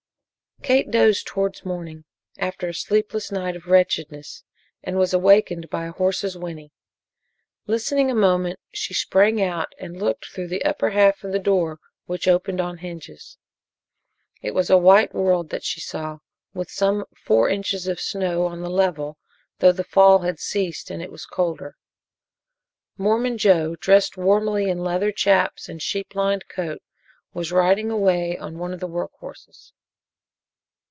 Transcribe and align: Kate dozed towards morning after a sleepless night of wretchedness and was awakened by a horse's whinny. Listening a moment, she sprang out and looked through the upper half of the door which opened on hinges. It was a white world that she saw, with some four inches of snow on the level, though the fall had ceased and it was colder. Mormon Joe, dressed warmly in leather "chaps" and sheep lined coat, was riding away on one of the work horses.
Kate 0.63 0.91
dozed 0.91 1.25
towards 1.25 1.65
morning 1.65 2.05
after 2.37 2.67
a 2.67 2.73
sleepless 2.75 3.31
night 3.31 3.55
of 3.55 3.65
wretchedness 3.65 4.43
and 4.83 4.95
was 4.95 5.11
awakened 5.11 5.67
by 5.71 5.87
a 5.87 5.91
horse's 5.91 6.37
whinny. 6.37 6.71
Listening 7.65 8.11
a 8.11 8.15
moment, 8.15 8.59
she 8.71 8.93
sprang 8.93 9.41
out 9.41 9.73
and 9.79 9.97
looked 9.99 10.27
through 10.27 10.47
the 10.47 10.63
upper 10.63 10.91
half 10.91 11.23
of 11.23 11.31
the 11.31 11.39
door 11.39 11.79
which 12.05 12.27
opened 12.27 12.61
on 12.61 12.77
hinges. 12.77 13.39
It 14.43 14.53
was 14.53 14.69
a 14.69 14.77
white 14.77 15.15
world 15.15 15.49
that 15.49 15.63
she 15.63 15.79
saw, 15.81 16.19
with 16.53 16.69
some 16.69 17.05
four 17.17 17.49
inches 17.49 17.87
of 17.87 17.99
snow 17.99 18.45
on 18.45 18.61
the 18.61 18.69
level, 18.69 19.17
though 19.57 19.71
the 19.73 19.83
fall 19.83 20.19
had 20.19 20.37
ceased 20.39 20.91
and 20.91 21.01
it 21.01 21.11
was 21.11 21.25
colder. 21.25 21.75
Mormon 22.99 23.39
Joe, 23.39 23.75
dressed 23.75 24.15
warmly 24.15 24.69
in 24.69 24.77
leather 24.77 25.11
"chaps" 25.11 25.67
and 25.67 25.81
sheep 25.81 26.13
lined 26.13 26.47
coat, 26.49 26.83
was 27.33 27.51
riding 27.51 27.89
away 27.89 28.37
on 28.37 28.59
one 28.59 28.73
of 28.73 28.79
the 28.79 28.85
work 28.85 29.11
horses. 29.21 29.73